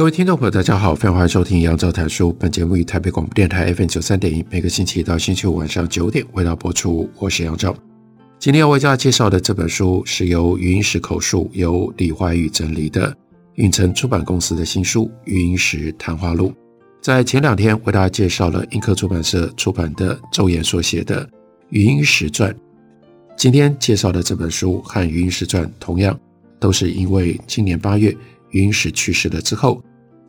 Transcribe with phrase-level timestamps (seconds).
[0.00, 2.32] 各位听众朋友，大家好，非常欢迎收听杨照谈书。
[2.32, 7.06] 本节目于台北广播电台 FM 九三点一，每个星期一到星期五晚上九点为大家播出。
[7.18, 7.76] 我是杨照。
[8.38, 13.14] 今天要为大家介绍的这本书是由余英时口述，由李怀宇整理的
[13.56, 16.48] 允晨出版公司的新书《余英时谈话录》。
[17.02, 21.26] 在前两天为大家介绍了印刻出版社出版的周延所写的
[21.68, 22.50] 《余英时传》，
[23.36, 26.18] 今天介绍的这本书和《余英时传》同样
[26.58, 28.16] 都是因为今年八月
[28.48, 29.78] 余英时去世了之后。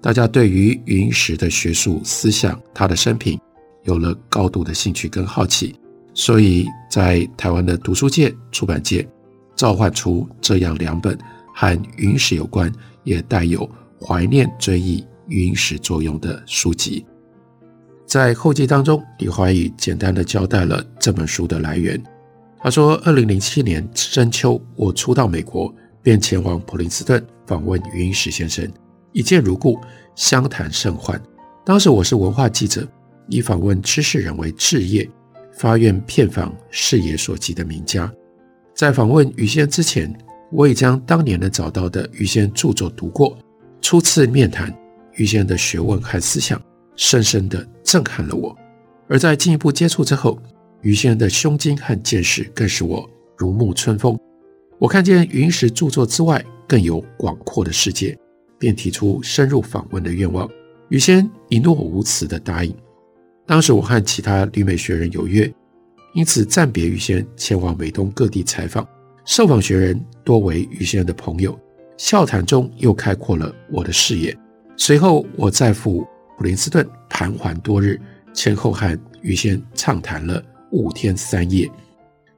[0.02, 3.40] 大家对于云石的学术思想、他的生平
[3.84, 5.76] 有了高度的兴趣跟好奇，
[6.16, 9.08] 所以在台湾的读书界、出版界
[9.56, 11.16] 召唤出这样两本
[11.54, 12.72] 和云石有关，
[13.04, 13.70] 也带有
[14.02, 17.06] 怀念追忆云石作用的书籍。
[18.08, 22.02] 在后记当中，李怀宇简单的交代了这本书的来源。
[22.60, 28.68] 他说：“二零零七年深秋，我初到美国，便前往普林斯顿访问云石先生。”
[29.14, 29.80] 一见如故，
[30.16, 31.22] 相谈甚欢。
[31.66, 32.88] 当时我是文化记者，
[33.28, 35.09] 以访问知识人为志业，
[35.52, 38.12] 发愿遍访视野所及的名家。
[38.73, 40.14] 在访问余先之前，
[40.52, 43.38] 我已将当年能找到的余先著作读过。
[43.81, 44.73] 初次面谈
[45.16, 46.62] 余先的学问和思想，
[46.96, 48.56] 深深地震撼了我。
[49.09, 50.40] 而在进一步接触之后，
[50.81, 54.18] 余先的胸襟和见识更使我如沐春风。
[54.80, 58.18] 我看见云石著作之外，更有广阔的世界。
[58.62, 60.48] 便提出深入访问的愿望，
[60.90, 62.72] 于先一诺无辞地答应。
[63.48, 65.52] 当时我和其他旅美学人有约，
[66.14, 68.88] 因此暂别于先前往美东各地采访。
[69.26, 71.60] 受访学人多为于先的朋友，
[71.98, 74.38] 笑谈中又开阔了我的视野。
[74.78, 76.06] 随后我再赴
[76.38, 78.00] 普林斯顿盘桓多日，
[78.32, 81.68] 前后和余先畅谈了五天三夜。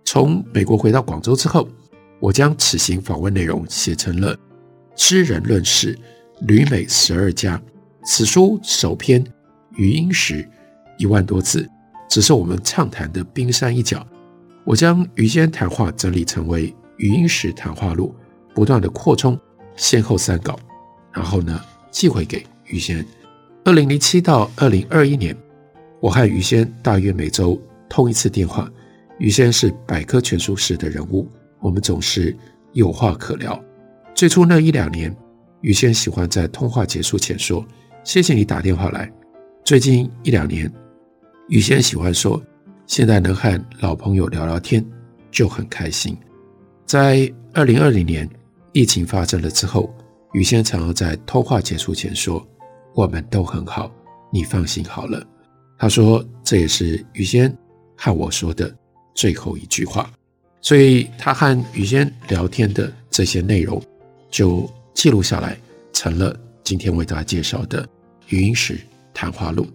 [0.06, 1.68] 从美国回到广州之后，
[2.22, 4.34] 我将此行访问内容写成了
[4.96, 5.96] 《知人论事》。
[6.48, 7.62] 旅美十二家，
[8.04, 9.24] 此书首篇
[9.78, 10.46] 余英时
[10.98, 11.70] 一万多字，
[12.10, 14.06] 只是我们畅谈的冰山一角。
[14.66, 16.68] 我将余先谈话整理成为
[16.98, 18.14] 《余英时谈话录》，
[18.54, 19.40] 不断的扩充
[19.78, 20.60] 先后三稿，
[21.14, 21.62] 然后呢
[21.92, 23.06] 寄回给余先。
[23.64, 25.38] 二零零七到二零二一年，
[26.02, 28.70] 我和余先大约每周通一次电话。
[29.18, 31.30] 余先是百科全书式的人物，
[31.62, 32.36] 我们总是
[32.74, 33.64] 有话可聊。
[34.16, 35.16] 最初那一两年。
[35.62, 37.66] 余先喜欢在通话结束前说
[38.04, 39.10] ：“谢谢你打电话来。”
[39.64, 40.70] 最近一两年，
[41.48, 42.42] 余先喜欢说
[42.86, 44.86] ：“现在能和老朋友聊聊天
[45.32, 46.18] 就很开心。”
[46.86, 48.30] 在二零二零年
[48.74, 49.90] 疫情发生了之后，
[50.34, 52.46] 余先常常在通话结束前说
[52.94, 53.90] ：“我们都很好，
[54.34, 55.26] 你放心好了。”
[55.80, 57.56] 他说这也是余先
[57.96, 58.74] 和我说的
[59.14, 60.12] 最后一句话，
[60.60, 63.82] 所以他和余先聊天的这些内容
[64.34, 64.68] 就。
[64.96, 65.58] 记录下来，
[65.92, 67.84] 成了今天为大家介绍的
[68.30, 68.80] 《云石
[69.12, 69.64] 谈话录》。《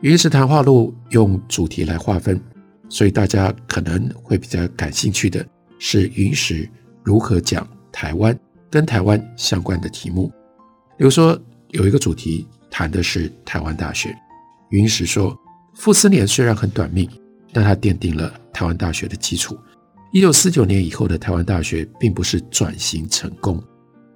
[0.00, 2.40] 云石谈话录》用主题来划分，
[2.88, 5.44] 所以大家可能会比较感兴趣的
[5.80, 6.66] 是云石
[7.02, 8.38] 如何讲台湾
[8.70, 10.28] 跟台湾相关的题目。
[10.96, 11.38] 比如说，
[11.70, 14.16] 有一个主题谈的是台湾大学。
[14.70, 15.36] 云石说
[15.74, 17.10] ：“傅斯年虽然很短命，
[17.52, 19.58] 但他奠定了台湾大学的基础。
[20.12, 23.62] 一九四九年以后的台湾大学，并不是转型成功。”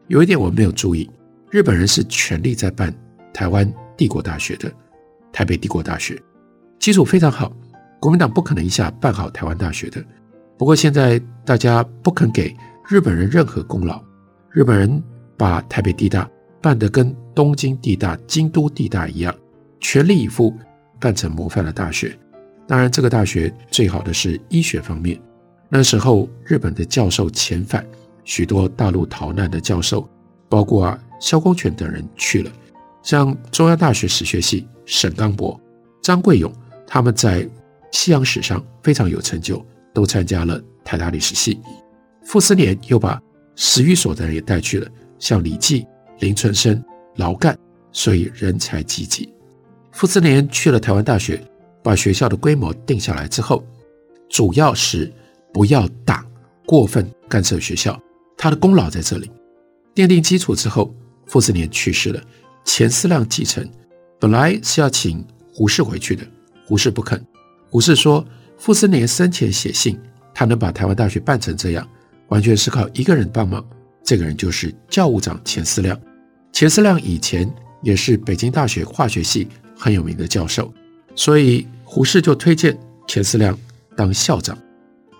[0.08, 1.08] 有一点我没有注意，
[1.50, 2.92] 日本人是全力在办
[3.32, 4.72] 台湾帝国大学的，
[5.30, 6.20] 台北帝国大学
[6.78, 7.54] 基础非常好，
[8.00, 10.02] 国民党不可能一下办好台湾大学的。
[10.56, 12.56] 不过现在大家不肯给
[12.88, 14.02] 日本人任何功劳，
[14.50, 15.02] 日本人
[15.36, 16.28] 把台北地大
[16.62, 19.34] 办得跟东京地大、京都地大一样，
[19.78, 20.56] 全力以赴
[20.98, 22.18] 办成模范的大学。
[22.66, 25.20] 当然，这个大学最好的是医学方面，
[25.68, 27.84] 那时候日本的教授遣返。
[28.28, 30.06] 许多大陆逃难的教授，
[30.50, 32.52] 包括啊萧公权等人去了，
[33.02, 35.58] 像中央大学史学系沈刚博、
[36.02, 36.52] 张贵勇，
[36.86, 37.48] 他们在
[37.90, 39.64] 西洋史上非常有成就，
[39.94, 41.58] 都参加了台大历史系。
[42.22, 43.18] 傅斯年又把
[43.56, 44.86] 十余所的人也带去了，
[45.18, 45.86] 像李济、
[46.18, 46.84] 林存生、
[47.16, 47.58] 劳干，
[47.92, 49.32] 所以人才济济。
[49.90, 51.42] 傅斯年去了台湾大学，
[51.82, 53.64] 把学校的规模定下来之后，
[54.28, 55.10] 主要是
[55.50, 56.22] 不要党
[56.66, 57.98] 过分干涉学校，
[58.38, 59.30] 他的功劳在这里。
[59.94, 60.94] 奠定基础之后，
[61.26, 62.22] 傅斯年去世了，
[62.64, 63.68] 钱思亮继承。
[64.20, 66.24] 本来是要请胡适回去的，
[66.64, 67.22] 胡适不肯。
[67.68, 68.24] 胡适说，
[68.56, 69.98] 傅斯年生前写信，
[70.32, 71.86] 他能把台湾大学办成这样，
[72.28, 73.62] 完全是靠一个人帮忙。
[74.04, 76.00] 这个人就是教务长钱思亮。
[76.52, 77.52] 钱思亮以前
[77.82, 80.72] 也是北京大学化学系很有名的教授，
[81.14, 83.58] 所以胡适就推荐钱思亮
[83.96, 84.56] 当校长。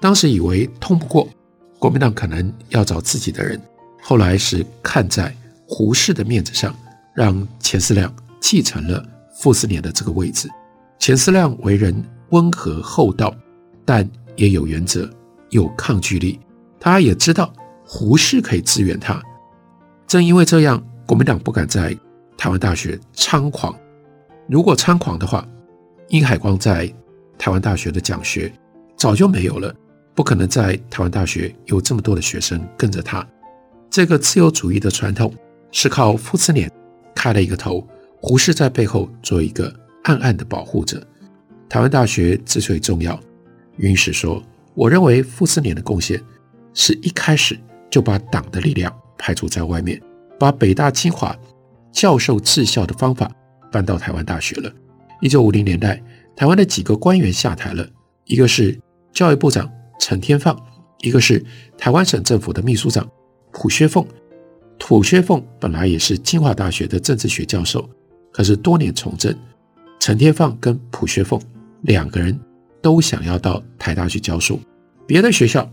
[0.01, 1.29] 当时以为通不过，
[1.79, 3.61] 国民党可能要找自己的人，
[4.03, 5.35] 后来是看在
[5.67, 6.75] 胡适的面子上，
[7.15, 9.05] 让钱思亮继承了
[9.37, 10.49] 傅斯年的这个位置。
[10.99, 11.95] 钱思亮为人
[12.31, 13.35] 温和厚道，
[13.85, 15.09] 但也有原则，
[15.51, 16.41] 有抗拒力。
[16.81, 17.53] 他也知道
[17.87, 19.23] 胡适可以支援他，
[20.07, 20.83] 正因为这样。
[21.07, 21.97] 国民党不敢在
[22.37, 23.75] 台湾大学猖狂，
[24.47, 25.49] 如果猖狂的话，
[26.09, 26.87] 殷海光在
[27.39, 28.53] 台湾大学的讲学
[28.95, 29.75] 早就没有了，
[30.19, 33.25] 不可能在台湾大学有这么多的学生跟着他。
[33.89, 35.33] 这个自由主义的传统
[35.71, 36.69] 是靠傅斯年
[37.15, 37.87] 开了一个头，
[38.21, 39.73] 胡适在背后做一个
[40.03, 41.01] 暗暗的保护者。
[41.69, 43.17] 台湾大学之所以重要，
[43.77, 44.43] 云石说，
[44.75, 46.21] 我认为傅斯年的贡献
[46.75, 47.57] 是一开始
[47.89, 50.03] 就把党的力量排除在外面。
[50.37, 51.33] 把北大、清华
[51.93, 53.31] 教授治校的方法
[53.71, 54.73] 搬到台湾大学了。
[55.21, 56.03] 一九五零年代，
[56.35, 57.89] 台湾的几个官员下台了，
[58.25, 58.77] 一个是
[59.13, 60.59] 教育部长陈天放，
[61.01, 61.45] 一个是
[61.77, 63.09] 台湾省政府的秘书长
[63.53, 64.07] 卜薛凤。
[64.79, 67.89] 卜薛凤本来也是清华大学的政治学教授，
[68.33, 69.37] 可是多年从政，
[69.99, 71.41] 陈天放跟卜薛凤
[71.83, 72.39] 两个人
[72.81, 74.59] 都想要到台大去教书。
[75.07, 75.69] 别的学校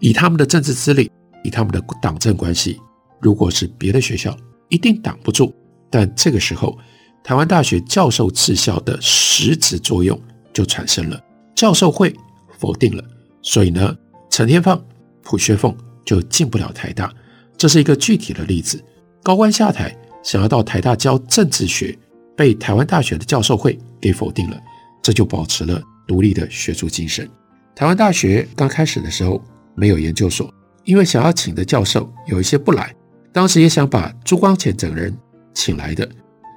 [0.00, 1.10] 以他们的政治资历，
[1.44, 2.80] 以他们的党政关系。
[3.20, 4.36] 如果是别的学校，
[4.68, 5.54] 一定挡不住。
[5.88, 6.76] 但这个时候，
[7.22, 10.20] 台湾大学教授治校的实质作用
[10.52, 11.20] 就产生了。
[11.54, 12.14] 教授会
[12.58, 13.04] 否定了，
[13.46, 13.96] 所以呢，
[14.28, 14.84] 陈天放、
[15.22, 15.72] 卜薛凤
[16.04, 17.14] 就进不了台大。
[17.56, 18.82] 这是一个具体的例子。
[19.22, 21.96] 高官下台，想要到台大教政治学，
[22.36, 24.60] 被台湾大学的教授会给否定了。
[25.00, 27.30] 这就保持了独立的学术精神。
[27.72, 29.40] 台湾大学刚开始的时候
[29.76, 30.52] 没有研究所，
[30.82, 32.92] 因为想要请的教授有一些不来。
[33.32, 35.16] 当时也想把朱光潜等人
[35.54, 36.08] 请来的。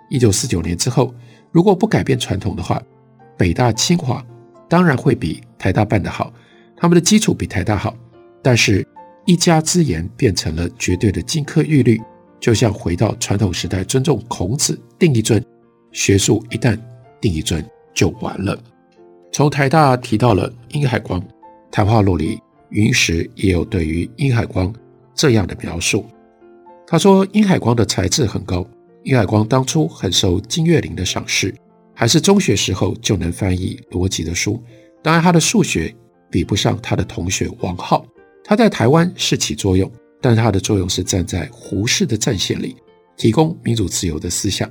[0.09, 1.13] 一九四九年之后，
[1.51, 2.81] 如果不改变传统的话，
[3.37, 4.25] 北大、清华
[4.67, 6.33] 当然会比台大办得好，
[6.79, 7.95] 他们的基础比台大好。
[8.41, 8.87] 但是，
[9.25, 12.01] 一家之言变成了绝对的金科玉律，
[12.39, 15.43] 就像回到传统时代，尊重孔子，定一尊，
[15.91, 16.79] 学术一旦
[17.19, 18.57] 定一尊就完了。
[19.31, 21.21] 从台大提到了殷海光，
[21.69, 22.39] 谈话录里
[22.69, 24.73] 云石也有对于殷海光
[25.13, 26.05] 这样的描述。
[26.87, 28.65] 他说：“殷海光的才智很高。
[29.03, 31.53] 殷海光当初很受金岳霖的赏识，
[31.93, 34.61] 还是中学时候就能翻译逻辑的书。
[35.03, 35.93] 当然，他的数学
[36.29, 38.05] 比不上他的同学王浩。
[38.43, 39.91] 他在台湾是起作用，
[40.21, 42.75] 但他的作用是站在胡适的战线里，
[43.17, 44.69] 提供民主自由的思想，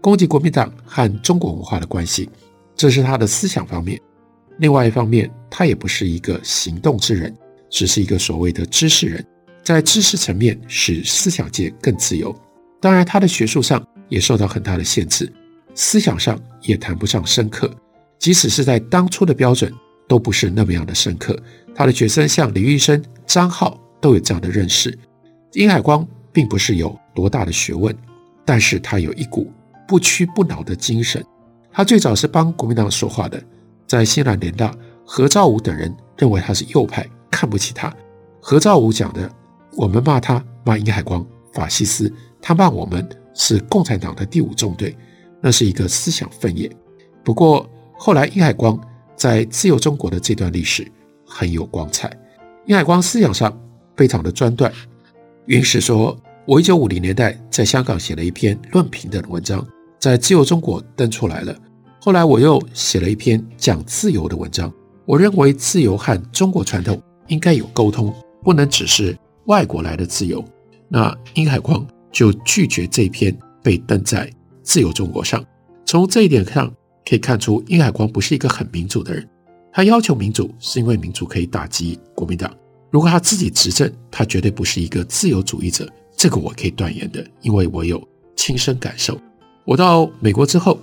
[0.00, 2.28] 攻击国民党和中国文化的关系。
[2.74, 4.00] 这是他的思想方面。
[4.58, 7.34] 另外一方面，他也不是一个行动之人，
[7.68, 9.24] 只是一个所谓的知识人。”
[9.62, 12.34] 在知识层面使思想界更自由，
[12.80, 15.30] 当然他的学术上也受到很大的限制，
[15.74, 17.70] 思想上也谈不上深刻，
[18.18, 19.72] 即使是在当初的标准
[20.10, 21.38] 都不是那么样的深刻。
[21.72, 24.98] 他的学生像李玉生、张浩都有这样的认识。
[25.52, 27.96] 殷海光并不是有多大的学问，
[28.44, 29.52] 但是他有一股
[29.86, 31.24] 不屈不挠的精神。
[31.70, 33.40] 他最早是帮国民党说话的，
[33.86, 34.74] 在新南联大，
[35.06, 37.94] 何兆武等人认为他是右派，看不起他。
[38.40, 39.30] 何兆武讲的。
[39.76, 41.24] 我们骂他，骂殷海光
[41.54, 42.12] 法西斯，
[42.42, 44.96] 他骂我们是共产党的第五纵队，
[45.40, 46.68] 那是一个思想分野。
[47.22, 47.64] 不过
[47.96, 48.76] 后来殷海光
[49.20, 50.90] 在自由中国的这段历史
[51.26, 52.10] 很有光彩。
[52.64, 53.54] 殷海光思想上
[53.94, 54.72] 非常的专断。
[55.44, 59.62] 云石说，我一九五零年代在香港写了一篇论平等的文章，
[59.98, 61.54] 在自由中国登出来了。
[62.00, 64.72] 后来我又写了一篇讲自由的文章。
[65.04, 69.14] 我认为自由和中国传统应该有沟通，不能只是。
[69.46, 70.42] 外国来的自由，
[70.88, 74.26] 那殷海光就拒绝这篇被登在
[74.62, 75.44] 《自由中国》上。
[75.84, 76.72] 从这一点上
[77.10, 79.28] 可以看出，殷海光不是一个很民主的人。
[79.72, 82.48] 他要求民主，是因为民主可以打击国民党。
[82.88, 85.92] 如果他自己执政，他绝对不是一个自由主义者。
[86.16, 88.00] 这个我可以断言的，因为我有
[88.36, 89.18] 亲身感受。
[89.64, 90.78] 我到美国之后，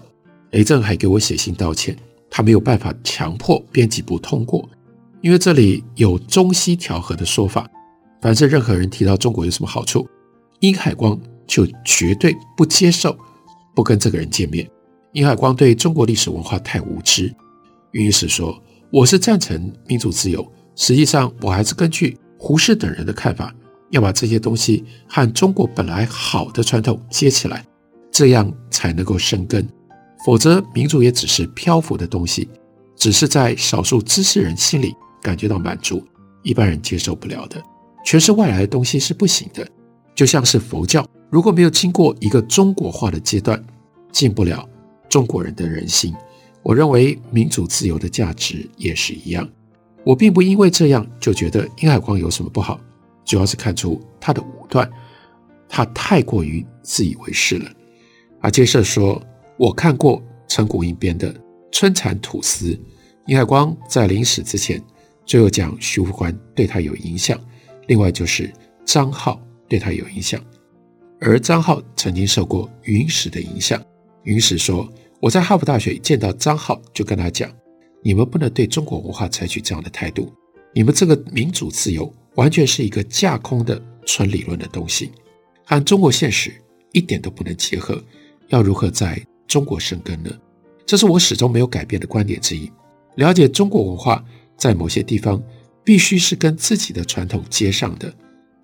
[0.52, 1.96] 雷震还给我写信道歉，
[2.30, 4.68] 他没有办法强迫编辑部通过，
[5.22, 7.66] 因为这里有中西调和的说法。
[8.22, 10.06] 凡是任何人提到中国有什么好处，
[10.60, 13.18] 殷海光就绝对不接受，
[13.74, 14.70] 不跟这个人见面。
[15.14, 17.34] 殷海光对中国历史文化太无知。
[17.92, 18.62] 云石说
[18.92, 20.46] ：“我是赞成民主自由，
[20.76, 23.54] 实际上我还是根据胡适等人的看法，
[23.90, 27.66] 要把这些东西和中国本来好的传统接起来，
[28.12, 29.68] 这样才能够生根。
[30.26, 32.50] 否则，民主也只是漂浮的东西，
[32.96, 36.04] 只是在少数知识人心里感觉到满足，
[36.44, 37.64] 一般人接受不了的。
[38.06, 39.66] 全是外来的东西是不行的。
[40.14, 43.64] 就像是佛教，如果没有经过一个中国化的阶段，
[44.12, 44.68] 进不了
[45.10, 46.14] 中国人的人心。
[46.64, 49.48] 我认为民主自由的价值也是一样。
[50.04, 52.80] 我并不因为这样就觉得殷海光有什么不好，
[53.26, 54.90] 主要是看出他的武断，
[55.70, 57.72] 他太过于自以为是了。
[58.42, 59.22] 啊，接着说。
[59.60, 61.34] 我看过陈鼓应编的
[61.72, 62.74] 《春蚕吐丝》，
[63.26, 64.80] 殷海光在临死之前，
[65.26, 67.40] 最后讲徐福官对他有影响，
[67.88, 68.54] 另外就是
[68.86, 70.40] 张浩对他有影响，
[71.20, 73.82] 而张浩曾经受过云石的影响。
[74.28, 74.86] 云石说
[75.22, 77.50] ：“我在哈佛大学见到张浩，就跟他讲，
[78.04, 80.30] 你们不能对中国文化采取这样的态度，
[80.74, 85.12] 你们这个民主自由完全是一个架空的纯理论的东西，
[85.64, 86.54] 和中国现实
[86.92, 88.04] 一点都不能结合，
[88.50, 89.18] 要如何在？”
[89.48, 90.30] 中国生根呢，
[90.86, 92.70] 这是我始终没有改变的观点之一。
[93.16, 94.22] 了解中国文化，
[94.58, 95.42] 在某些地方
[95.86, 98.14] 必须是跟自己的传统接上的。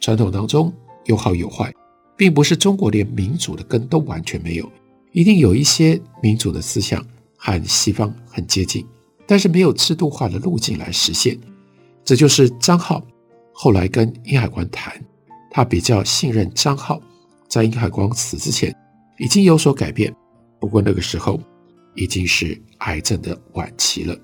[0.01, 0.73] 传统当中
[1.05, 1.73] 有好有坏，
[2.17, 4.69] 并不是中国连民主的根都完全没有，
[5.13, 7.03] 一定有一些民主的思想
[7.37, 8.85] 和西方很接近，
[9.25, 11.39] 但是没有制度化的路径来实现。
[12.03, 13.01] 这就是张浩
[13.53, 14.99] 后来跟殷海光谈，
[15.49, 16.99] 他比较信任张浩，
[17.47, 18.75] 在殷海光死之前
[19.19, 20.13] 已经有所改变。
[20.59, 21.39] 不过那个时候
[21.95, 24.17] 已经是癌症的晚期了。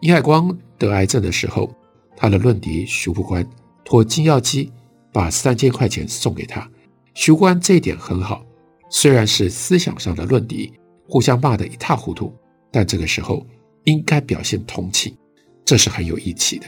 [0.00, 1.74] 殷海光得癌症的时候，
[2.16, 3.44] 他的论敌徐复观
[3.84, 4.70] 托金耀基
[5.12, 6.70] 把三千块钱送给他。
[7.14, 8.44] 徐复观这一点很好，
[8.90, 10.72] 虽然是思想上的论敌，
[11.08, 12.32] 互相骂得一塌糊涂，
[12.70, 13.46] 但这个时候
[13.84, 15.16] 应该表现同情，
[15.64, 16.66] 这是很有义气的。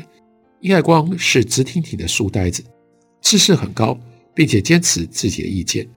[0.61, 2.63] 殷爱光是直挺挺的书呆子，
[3.21, 3.99] 知识很高，
[4.35, 5.89] 并且坚持自己的意见，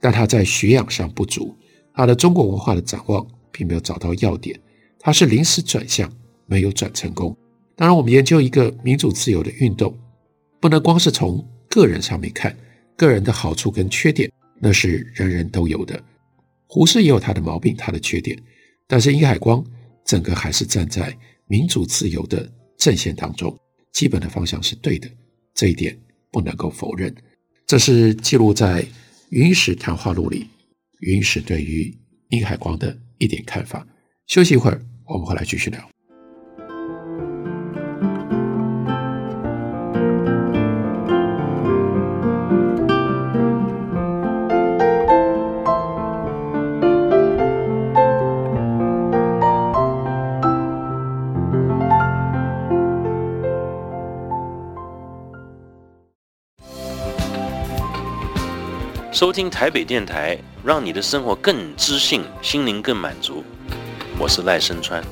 [0.00, 1.56] 但他在学养上不足。
[1.92, 4.58] 他的中国文化的展望并没有找到要点，
[4.98, 6.10] 他是临时转向，
[6.46, 7.36] 没有转成功。
[7.76, 9.96] 当然，我们研究一个民主自由的运动，
[10.60, 12.56] 不能光是从个人上面看，
[12.96, 16.02] 个人的好处跟缺点，那是人人都有的。
[16.66, 18.40] 胡适也有他的毛病，他的缺点，
[18.86, 19.64] 但是殷海光
[20.04, 22.48] 整个还是站在民主自由的
[22.78, 23.58] 阵线当中，
[23.92, 25.10] 基本的方向是对的，
[25.54, 25.98] 这一点
[26.30, 27.12] 不能够否认。
[27.66, 28.82] 这是记录在
[29.30, 30.46] 《云石谈话录》里。
[31.00, 31.96] 云石对于
[32.28, 33.86] 殷海光的一点看法。
[34.26, 35.90] 休息一会儿，我们回来继续聊。
[59.20, 63.44] 收听台北电台，让你的生活更知性，心灵更满足。
[64.18, 65.04] 我是赖声川。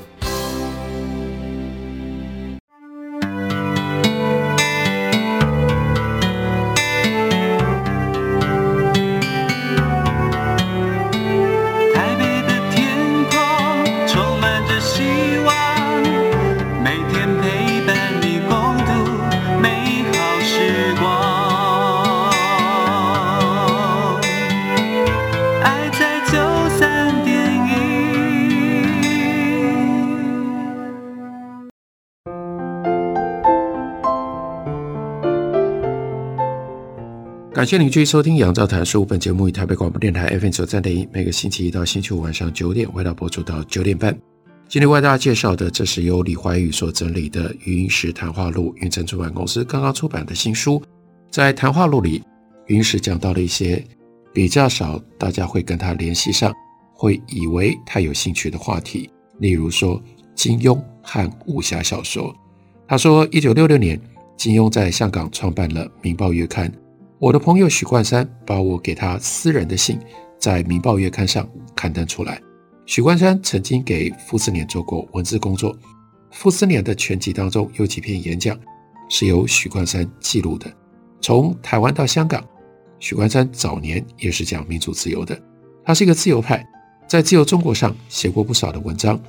[37.69, 44.11] 谢您继续收听《杨照谈书》本节目，以台北广播电台 FM 九三点一，每个星期一到星期五晚上九点，为大家播出到九点半。
[44.67, 50.81] 今天为大家介绍的，这是由李怀宇所整理的《云石谈话录》，云城出版公司刚刚出版的新书。
[51.29, 52.23] 在谈话录里，
[52.65, 53.85] 云石讲到了一些
[54.33, 56.51] 比较少大家会跟他联系上，
[56.95, 59.07] 会以为他有兴趣的话题，
[59.37, 60.01] 例如说
[60.33, 62.35] 金庸和武侠小说。
[62.87, 64.01] 他说，一九六六年，
[64.35, 66.67] 金庸在香港创办了《明报月刊》。
[67.19, 69.99] 我的朋友许冠山把我给他私人的信
[70.39, 71.45] 在《明报月刊》上
[71.75, 72.41] 刊登出来。
[72.85, 75.77] 许冠山曾经给傅斯年做过文字工作，
[76.31, 78.57] 傅斯年的全集当中有几篇演讲
[79.09, 80.71] 是由许冠山记录的。
[81.19, 82.41] 从台湾到香港，
[82.99, 85.37] 许冠山早年也是讲民主自由的，
[85.83, 86.65] 他是一个自由派，
[87.05, 89.19] 在自由中国上写过不少的文章。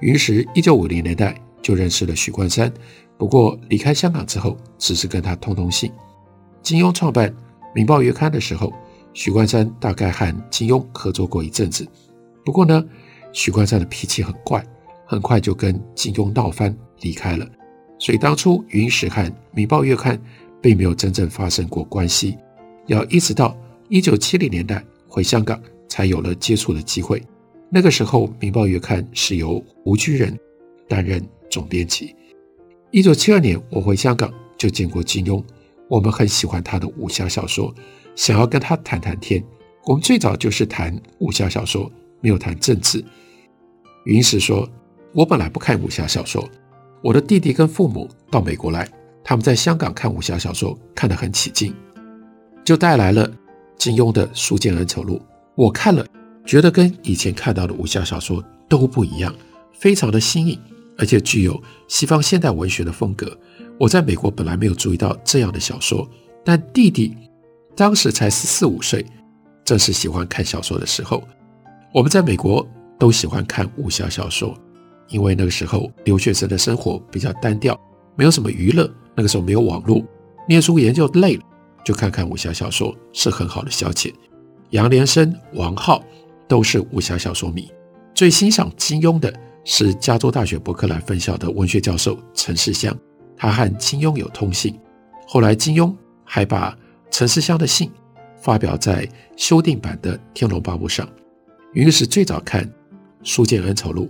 [0.00, 2.70] 云石一九五零年代就认识了许冠山，
[3.16, 5.90] 不过离开香港之后，只是跟他通通信。
[6.62, 7.28] 金庸创办
[7.74, 8.72] 《明报月刊》的时候，
[9.12, 11.86] 许冠山大概和金庸合作过一阵子。
[12.44, 12.84] 不过呢，
[13.32, 14.64] 许冠山的脾气很怪，
[15.04, 17.46] 很快就跟金庸闹翻离开了。
[17.98, 20.16] 所以当初云石和《民报月刊》
[20.60, 22.38] 并没有真正发生过关系，
[22.86, 23.56] 要一直到
[23.88, 27.20] 一九七零年代回香港才有了接触的机会。
[27.68, 30.38] 那个时候，《民报月刊》是由吴居仁
[30.88, 32.14] 担任总编辑。
[32.92, 35.42] 一九七二年，我回香港就见过金庸，
[35.92, 37.70] 我们很喜欢他的武侠小说，
[38.16, 39.44] 想要跟他谈谈天。
[39.84, 43.04] 我们最早就是谈武侠小说，没有谈政治。
[44.06, 44.66] 云石说
[45.12, 46.48] ：“我本来不看武侠小说。”
[47.04, 48.88] 我的弟弟跟父母到美国来，
[49.22, 51.74] 他们在香港看武侠小说看得很起劲，
[52.64, 53.30] 就带来了
[53.76, 55.18] 金庸的《书剑恩仇录》。
[55.56, 56.06] 我看了，
[56.46, 59.34] 觉得跟以前看到的武侠小说都不一样，
[59.74, 60.58] 非常的新颖，
[60.96, 63.38] 而且具有西方现代文学的风格。
[63.82, 66.08] 我在美国本来没有注意到这样的小说，
[66.44, 67.16] 但弟弟
[67.74, 69.04] 当时才十四五岁，
[69.64, 71.20] 正是喜欢看小说的时候。
[71.92, 72.64] 我们在美国
[72.96, 74.56] 都喜欢看武侠小说。
[75.08, 77.76] 因为那个时候留学生的生活比较单调，
[78.14, 78.88] 没有什么娱乐。
[79.16, 80.00] 那个时候没有网络，
[80.48, 81.42] 念书研究累了，
[81.84, 84.12] 就看看武侠小说是很好的消遣。
[84.70, 86.00] 杨连生、王浩
[86.46, 87.68] 都是武侠小说迷，
[88.14, 89.34] 最欣赏金庸的
[89.64, 92.96] 是加州大学伯克莱分校的文学教授陈世香，
[93.42, 94.78] 他和金庸有通信。
[95.26, 96.78] 后来金庸还把
[97.10, 97.90] 陈思香的信
[98.40, 101.08] 发表在修订版的《天龙八部》上。
[101.72, 102.64] 云是最早看
[103.24, 104.06] 《书剑恩仇录》。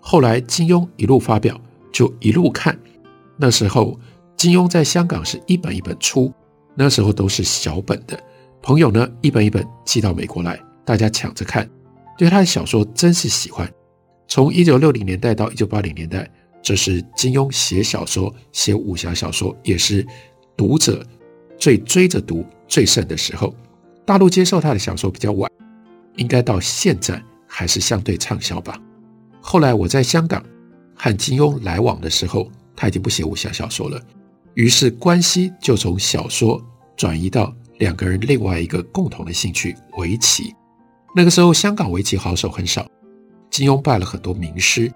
[0.00, 1.58] 后来金庸一路发表，
[1.90, 2.78] 就一路看。
[3.38, 3.98] 那时候
[4.36, 6.30] 金庸在香港是一本一本出，
[6.74, 8.22] 那时候都是小本的。
[8.60, 11.66] 朋友呢，一本一本寄到美国来，大家抢着看。
[12.18, 13.66] 对他的小说真是喜欢。
[14.26, 16.30] 从一九六零年代到一九八零年代，
[16.68, 20.06] 这是金庸写小说、写武侠小说，也是
[20.54, 21.02] 读者
[21.56, 23.54] 最追着读最盛的时候。
[24.04, 25.50] 大陆接受他的小说比较晚，
[26.16, 28.78] 应该到现在还是相对畅销吧。
[29.40, 30.44] 后来我在香港
[30.94, 33.98] 和金庸来往的时候，他已经不写武侠小说了，
[34.52, 36.62] 于是关系就从小说
[36.98, 40.54] 转移到两个人另外一个共同的兴趣——围棋。
[41.16, 42.86] 那个时候香港围棋好手很少，
[43.48, 44.92] 金庸拜了很多名师。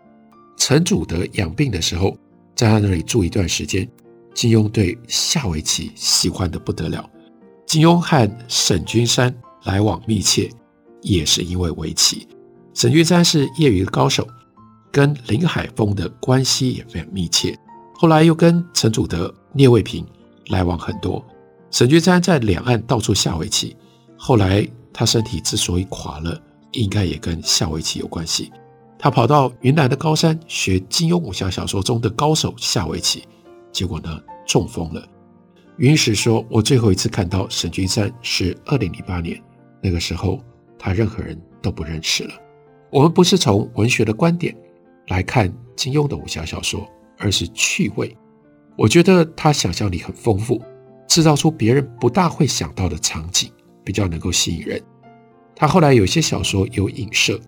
[0.64, 2.16] 陈祖德养病的时候，
[2.54, 3.86] 在他那里住一段时间，
[4.32, 7.04] 金庸对下围棋喜欢的不得了。
[7.66, 10.48] 金庸和沈君山来往密切，
[11.00, 12.28] 也是因为围棋。
[12.74, 14.24] 沈君山是业余的高手。
[14.92, 17.58] 跟林海峰的关系也非常密切，
[17.94, 20.06] 后来又跟陈祖德、聂卫平
[20.46, 21.24] 来往很多。
[21.72, 23.76] 沈君山在两岸到处下围棋，
[24.16, 28.52] 后来他身体之所以垮了，应该也跟下围棋有关系。
[29.02, 33.26] 他跑到云南的高山学金庸武侠小说中的高手下围棋，
[33.72, 35.04] 结果呢中风了。
[35.78, 39.42] 云石说：“我最后一次看到沈君山是二零零八年，
[39.82, 40.38] 那个时候
[40.78, 42.34] 他任何人都不认识了。
[42.90, 44.56] 我们不是从文学的观点。”
[45.08, 46.88] 来看金庸的武侠小说，
[47.18, 48.16] 而是趣味。
[48.76, 50.62] 我觉得他想象力很丰富，
[51.08, 53.50] 制造出别人不大会想到的场景，
[53.82, 54.80] 比较能够吸引人。
[55.56, 57.38] 他后来有些小说有影射，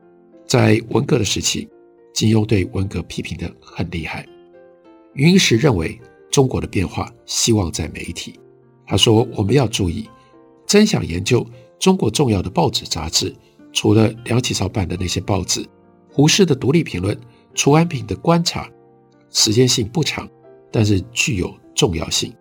[0.55, 1.69] 在文革的时期，
[2.13, 4.25] 金庸对文革批评的很厉害。
[5.15, 8.39] 云石认为中国的变化希望在媒体。
[8.87, 10.09] 他说我们要注意，
[10.65, 11.45] 真想研究
[11.81, 13.35] 中国重要的报纸杂志，
[13.73, 15.67] 除了梁启超办的那些报纸，
[16.13, 17.19] 胡适的独立评论。
[17.57, 18.71] 楚安平的观察，
[19.31, 20.29] 时间性不长，
[20.71, 22.33] 但是具有重要性。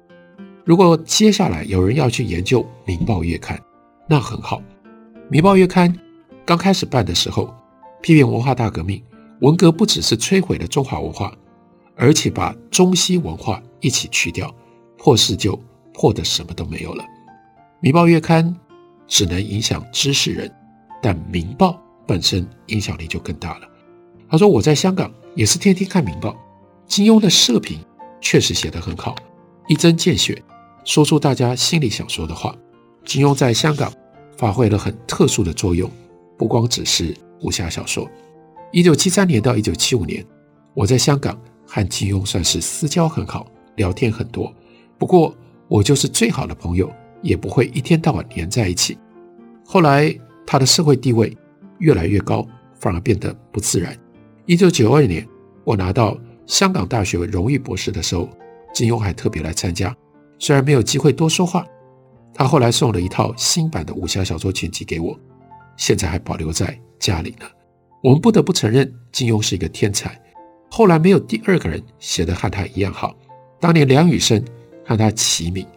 [0.64, 3.58] 如果接下来有人要去研究《民报月刊》，
[4.08, 4.58] 那很好。
[5.32, 5.92] 《民报月刊》
[6.46, 7.52] 刚开始办的时候，
[8.04, 9.02] 批评文化大革命，
[9.40, 11.34] 文革不只是摧毁了中华文化，
[11.96, 14.54] 而且把中西文化一起去掉，
[14.98, 15.58] 破事就
[15.94, 17.02] 破得什么都没有了。
[17.80, 18.46] 《民报月刊》
[19.08, 20.54] 只能影响知识人，
[21.02, 21.70] 但《民报》
[22.06, 23.68] 本身影响力就更大了。
[24.30, 26.32] 他说：“我在香港也是天天看《明报》，
[26.86, 27.80] 金庸的社评
[28.20, 29.16] 确实写得很好，
[29.70, 30.44] 一针见血，
[30.84, 32.54] 说出大家心里想说的话。
[33.06, 33.94] 金庸在香港
[34.36, 35.90] 发挥了很特殊的作用，
[36.38, 38.10] 不光只是武侠小说。
[38.72, 40.26] 一九七三年到一九七五年，
[40.74, 44.52] 我在香港和金庸算是私交很好，聊天很多。
[44.98, 45.36] 不过
[45.68, 48.98] 我就是最好的朋友，也不会一天到晚黏在一起。
[49.66, 50.12] 后来
[50.46, 51.36] 他的社会地位
[51.80, 52.46] 越来越高，
[52.80, 53.96] 反而变得不自然。”
[54.46, 55.28] 一九九二年，
[55.64, 58.28] 我拿到香港大学荣誉博士的时候，
[58.74, 59.96] 金庸还特别来参加。
[60.40, 61.66] 虽然没有机会多说话，
[62.34, 65.18] 他后来送了一套新版的武侠小说全集给我，
[65.78, 67.46] 现在还保留在家里呢。
[68.02, 70.18] 我们不得不承认，金庸是一个天才。
[70.72, 73.14] 后来没有第二个人写的和他一样好。
[73.60, 74.42] 当年梁羽生
[74.86, 75.68] 和他齐名，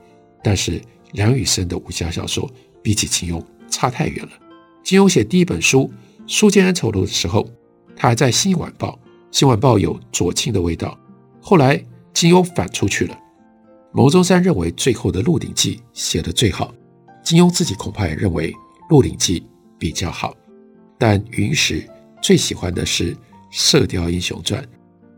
[0.42, 0.80] 但是
[1.12, 2.48] 梁羽生的武侠小说
[2.80, 4.30] 比起金庸差太远了。
[4.84, 5.90] 金庸写第一本书
[6.32, 7.44] 《书剑恩仇录》的时候。
[7.98, 8.88] 他还在《新晚报》，
[9.30, 10.98] 《新晚报》有左倾的味道。
[11.40, 13.18] 后来金庸反出去了。
[13.90, 16.74] 牟中山认为最后的《鹿鼎记》写的最好，
[17.24, 18.52] 金庸自己恐怕也认为
[18.90, 19.40] 《鹿鼎记》
[19.78, 20.34] 比较好，
[20.98, 21.88] 但云石
[22.22, 23.14] 最喜欢的是
[23.50, 24.62] 《射雕英雄传》。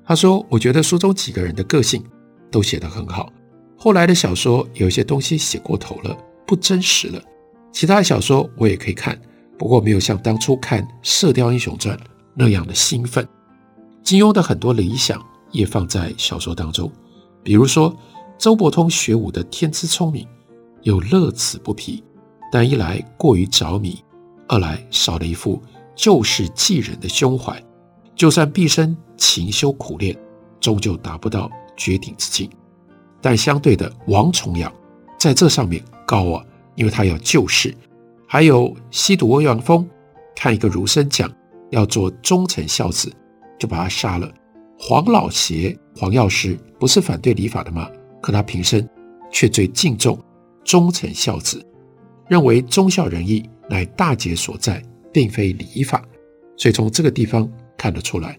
[0.04, 2.02] 他说：“我觉得书中几个人的个性
[2.50, 3.30] 都写得很好，
[3.76, 7.22] 后来的小说有些东西写过头了，不真实了。
[7.70, 9.20] 其他的小说我也可以看，
[9.58, 11.96] 不过没有像当初看《射雕英雄传》
[12.34, 13.26] 那样的兴奋。”
[14.02, 16.90] 金庸的很多理想也放在小说当中，
[17.42, 17.94] 比如说
[18.38, 20.26] 周伯通学武的天资聪明，
[20.82, 22.02] 又乐此不疲，
[22.50, 24.02] 但一来过于着迷，
[24.48, 25.62] 二来少了一副
[25.94, 27.62] 救世济人的胸怀，
[28.14, 30.16] 就算毕生勤修苦练，
[30.58, 32.50] 终究达不到绝顶之境。
[33.20, 34.72] 但相对的，王重阳
[35.18, 37.74] 在这上面高啊，因为他要救世。
[38.26, 39.88] 还有西毒欧阳锋，
[40.36, 41.30] 看一个儒生讲
[41.70, 43.12] 要做忠臣孝子，
[43.58, 44.32] 就把他杀了。
[44.78, 47.90] 黄老邪黄药师不是反对礼法的吗？
[48.22, 48.88] 可他平生
[49.32, 50.18] 却最敬重
[50.64, 51.64] 忠臣孝子，
[52.28, 56.04] 认为忠孝仁义乃大节所在，并非礼法。
[56.56, 58.38] 所以从这个地方看得出来，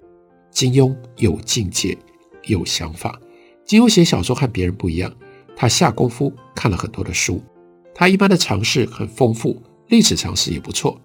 [0.52, 1.98] 金庸有境界，
[2.44, 3.20] 有想法。
[3.66, 5.14] 金庸写小说和别人不一样，
[5.56, 7.42] 他下功夫看了很多的书，
[7.94, 11.00] 他一般的常识很丰富，历史常识也不错。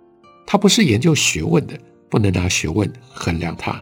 [0.47, 1.79] 他不是研究学问的，
[2.11, 3.81] 不能拿学问衡量他。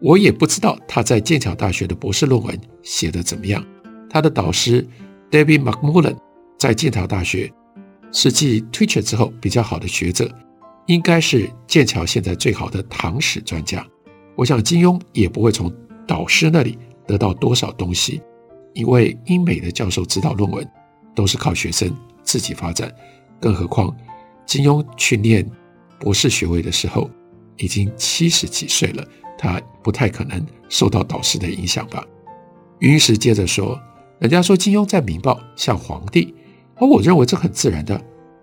[0.00, 3.64] 我也不知道他在剑桥大学的博士论文写得怎么样。
[4.10, 4.86] 他的导师
[5.30, 6.16] David MacMullen
[6.58, 7.50] 在剑桥大学
[8.14, 10.32] 是继 Twitcher 之后比较好的学者，
[10.86, 13.84] 应该是剑桥现在最好的唐史专家。
[14.36, 15.70] 我想金庸也不会从
[16.06, 18.22] 导师那里得到多少东西，
[18.72, 20.66] 因为英美的教授指导论文
[21.12, 22.90] 都是靠学生自己发展，
[23.40, 23.94] 更何况
[24.46, 25.44] 金庸去念
[25.98, 27.10] 博士学位的时候
[27.56, 29.04] 已经七十几岁了。
[29.36, 32.06] 他不太可能受到导师的影响吧？
[32.78, 33.78] 云石接着说
[34.20, 36.32] ：“人家说金庸在《明报》像皇帝，
[36.76, 37.94] 而我认为这很自然的，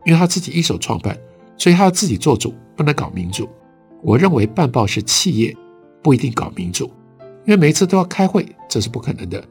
[0.06, 1.17] 因为他自己一手创办，
[1.58, 3.50] 所以他要自己做主，不能搞民主。
[4.02, 5.56] 我认为办报是企业，
[6.02, 6.86] 不一定搞民主，
[7.46, 9.44] 因为每次都要开会，这是不可能的。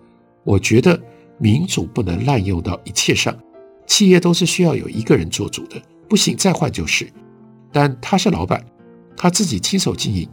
[0.45, 1.01] 我觉得
[1.39, 3.37] 民主不能滥用到一切上，
[3.87, 7.11] 企业都是需要有一个人做主的，不行再换就是。
[7.73, 8.65] 但他是老板，
[9.17, 10.29] 他自己亲手经营。”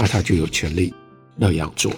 [0.00, 0.94] 那他就有权利
[1.34, 1.90] 那样做。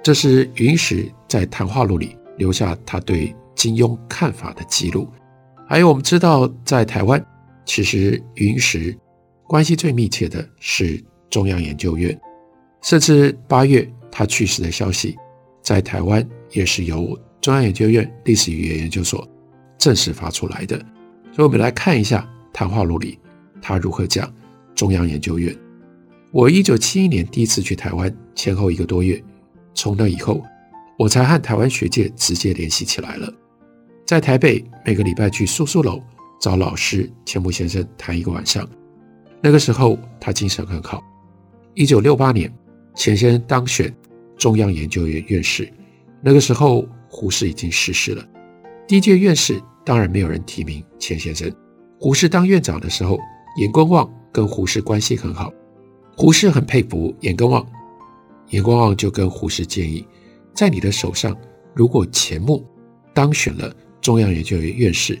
[0.00, 5.08] 这是云石在谈话录里留下他对金庸看法的记录。
[5.68, 7.24] 还有，我们知道，在台湾，
[7.64, 8.96] 其实云石
[9.46, 12.18] 关系最密切的是中央研究院，
[12.82, 15.16] 甚至八月他去世的消息，
[15.62, 19.26] 在台湾也是由中央研究院历史语言研究所
[19.78, 20.76] 正式发出来的。
[21.32, 23.18] 所以，我们来看一下谈话录里
[23.62, 24.32] 他如何讲
[24.74, 25.56] 中央研究院。
[26.32, 29.22] 我一九七一年第一次去台湾，前后一个多月，
[29.74, 30.42] 从那以后，
[31.00, 33.32] 我才和台湾学界直接联系起来了。
[34.06, 35.98] 在台北，每个礼拜去苏苏楼
[36.38, 38.68] 找老师钱穆先生谈一个晚上。
[39.40, 41.02] 那个时候他精神很好。
[41.72, 42.52] 一九六八年，
[42.94, 43.90] 钱先生当选
[44.36, 45.72] 中央研究院院士。
[46.20, 48.22] 那个时候胡适已经逝世了，
[48.86, 51.50] 第一届院士当然没有人提名钱先生。
[51.98, 53.18] 胡适当院长的时候，
[53.56, 55.50] 颜光望跟胡适关系很好。
[56.14, 57.66] 胡适很佩服颜光望，
[58.50, 60.06] 颜光望就跟胡适建议，
[60.54, 61.36] 在你的手上，
[61.74, 62.64] 如果钱穆
[63.14, 65.20] 当选了中央研究院院士，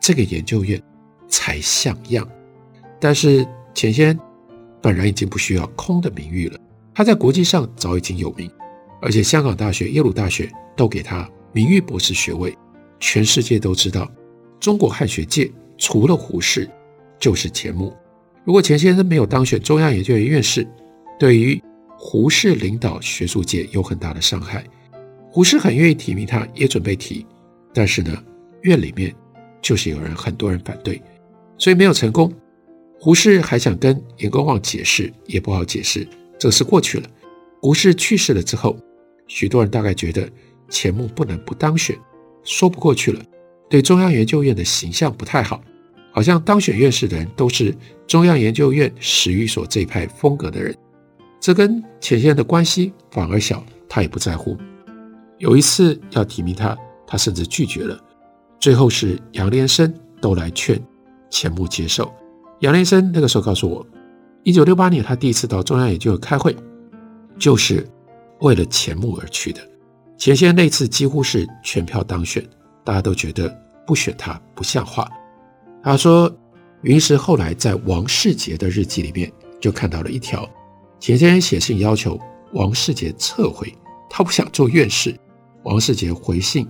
[0.00, 0.80] 这个研究院
[1.28, 2.26] 才像样。
[3.00, 4.18] 但是钱先
[4.80, 6.58] 本人已经不需要空的名誉了，
[6.94, 8.50] 他在国际上早已经有名，
[9.02, 12.56] 而且香港大学、耶鲁大学都给他名誉博士学位，
[13.00, 14.10] 全世界都知道，
[14.60, 16.68] 中国汉学界除了胡适，
[17.18, 17.92] 就是钱穆。
[18.44, 20.66] 如果钱先生没有当选中央研究院院士，
[21.18, 21.60] 对于
[21.98, 24.64] 胡适领导学术界有很大的伤害。
[25.30, 27.26] 胡适很愿意提名他，也准备提，
[27.74, 28.22] 但是呢，
[28.62, 29.14] 院里面
[29.60, 31.02] 就是有人很多人反对，
[31.58, 32.32] 所以没有成功。
[32.98, 36.06] 胡适还想跟严公望解释，也不好解释，
[36.38, 37.08] 这事过去了。
[37.60, 38.76] 胡适去世了之后，
[39.26, 40.26] 许多人大概觉得
[40.70, 41.94] 钱穆不能不当选，
[42.42, 43.22] 说不过去了，
[43.68, 45.62] 对中央研究院的形象不太好。
[46.12, 47.74] 好像当选院士的人都是
[48.06, 50.74] 中央研究院史语所这一派风格的人，
[51.46, 54.56] 这跟钱先生的关系反而小，他也不在乎。
[55.38, 57.96] 有一次要提名他，他甚至拒绝了。
[58.58, 60.76] 最后是杨连生都来劝
[61.30, 62.12] 钱穆接受。
[62.62, 63.86] 杨连生那个时候告诉我，
[64.42, 66.52] 一九六八年他第一次到中央研究院开会，
[67.38, 67.88] 就是
[68.40, 69.60] 为了钱穆而去的。
[70.18, 72.44] 钱先生那次几乎是全票当选，
[72.82, 73.48] 大家都觉得
[73.86, 75.08] 不选他不像话。
[75.80, 76.28] 他说，
[76.82, 80.44] 云石后来在王世杰的日记里面就看到了一条，
[80.98, 82.18] 钱先生写信要求
[82.52, 83.72] 王世杰撤回，
[84.08, 85.14] 他不想做院士。
[85.62, 86.66] 王世杰回信：“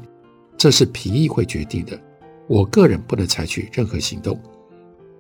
[0.56, 2.00] 这是评议会决定的，
[2.48, 4.40] 我个人不能采取任何行动。”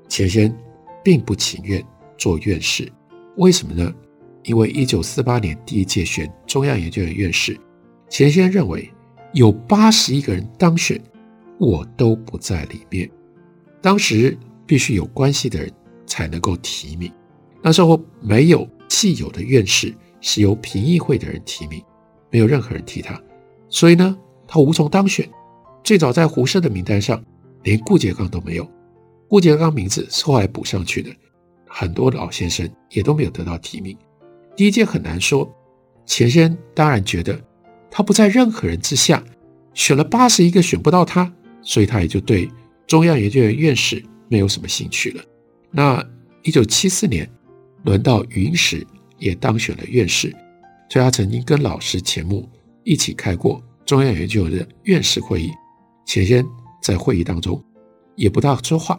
[0.08, 0.54] 钱先
[1.04, 1.84] 并不情愿
[2.16, 2.90] 做院士，
[3.36, 3.92] 为什么呢？
[4.44, 7.58] 因为一九四八年第一届选中央研究院院士，
[8.08, 8.90] 钱先生认为
[9.32, 11.00] 有八十一个人当选，
[11.58, 13.10] 我都不在里面。
[13.82, 15.70] 当时必须有关系的人
[16.06, 17.12] 才能够提名，
[17.62, 21.82] 那时候没有既有的院士是由评议会的人提名，
[22.30, 23.20] 没有任何人提他。
[23.68, 25.28] 所以呢，他无从当选。
[25.82, 27.22] 最早在胡适的名单上，
[27.62, 28.68] 连顾颉刚都没有。
[29.28, 31.10] 顾颉刚名字是后来补上去的，
[31.68, 33.96] 很多老先生也都没有得到提名。
[34.56, 35.48] 第一届很难说，
[36.04, 37.40] 钱先当然觉得
[37.90, 39.22] 他不在任何人之下，
[39.74, 42.50] 选了八十一个选不到他，所以他也就对
[42.86, 45.22] 中央研究院院士没有什么兴趣了。
[45.70, 46.04] 那
[46.42, 47.28] 一九七四年，
[47.86, 50.30] 轮到云石也当选了院士，
[50.90, 52.46] 所以他曾经跟老师钱穆。
[52.82, 55.50] 一起开过中央研究院院士会议，
[56.06, 56.46] 钱先
[56.80, 57.60] 在会议当中
[58.14, 58.96] 也不大说话。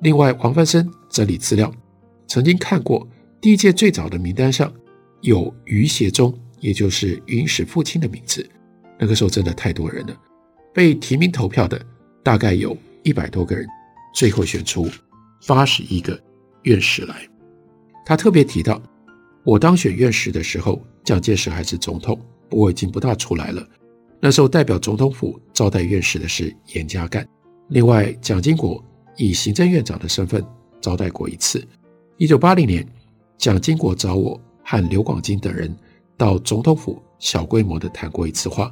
[0.00, 1.72] 另外，王翻身整理资料，
[2.26, 3.08] 曾经看过
[3.40, 4.70] 第一届最早的名单上
[5.22, 8.46] 有俞协中，也就是云石父亲的名字。
[8.98, 10.14] 那个时候真的太多人了，
[10.74, 11.80] 被提名投票的
[12.22, 13.66] 大概有一百多个人，
[14.14, 14.86] 最后选出
[15.46, 16.22] 八十一个
[16.64, 17.26] 院士来。
[18.08, 18.80] 他特别提到，
[19.42, 22.16] 我当选院士的时候，蒋介石还是总统。
[22.52, 23.68] 我已经不大出来了。
[24.20, 27.26] 那时候代表总统府招待院士的是严家淦，
[27.70, 28.80] 另外蒋经国
[29.16, 30.40] 以行政院长的身份
[30.80, 31.66] 招待过一次。
[32.16, 32.86] 一九八零年，
[33.36, 35.76] 蒋经国找我和刘广金等人
[36.16, 38.70] 到总统府小规模的谈过一次话，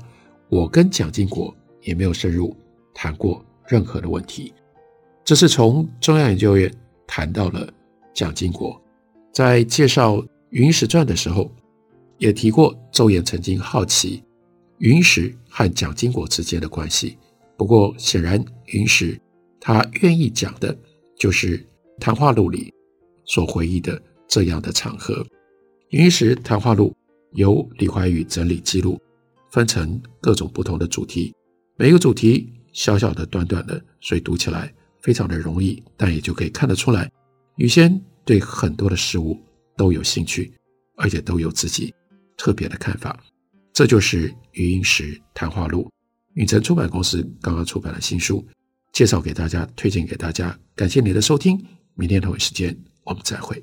[0.48, 2.56] 我跟蒋经国也没有深入
[2.94, 4.54] 谈过任何的问题。
[5.24, 6.72] 这是从中央研究院
[7.08, 7.68] 谈到了
[8.14, 8.80] 蒋经国，
[9.34, 10.16] 在介绍
[10.50, 11.50] 《云石传》的时候。
[12.16, 14.22] 也提过，周岩曾经好奇
[14.78, 17.18] 云石和蒋经国之间的关系。
[17.56, 19.20] 不过，显然云石
[19.60, 20.74] 他愿意讲的
[21.18, 21.62] 就是
[21.98, 22.72] 谈话录里
[23.26, 25.26] 所回忆的这样的场合。
[25.90, 26.94] 云石谈话录
[27.32, 28.98] 由李怀宇整理记录，
[29.50, 31.34] 分成各种不同的主题，
[31.76, 37.10] 每个主题小小的、短短的，所以读起来非常的容易，但也就可以看得出来，
[37.56, 39.38] 宇先对很多的事物
[39.76, 40.52] 都有兴趣，
[40.96, 41.94] 而且都有自己。
[42.36, 43.18] 特别的看法，
[43.72, 45.88] 这就是余英时谈话录。
[46.34, 48.44] 允晨出版公司刚刚出版的新书，
[48.92, 50.58] 介绍给大家，推荐给大家。
[50.74, 53.62] 感谢你的收听，明天同一时间我们再会。